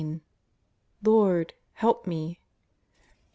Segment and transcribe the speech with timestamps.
[1.05, 2.39] "LORD^ HELP ME